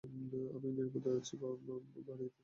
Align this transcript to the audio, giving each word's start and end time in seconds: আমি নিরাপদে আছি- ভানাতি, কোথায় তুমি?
আমি 0.03 0.67
নিরাপদে 0.67 1.09
আছি- 1.11 1.39
ভানাতি, 1.41 1.89
কোথায় 1.95 2.17
তুমি? 2.19 2.27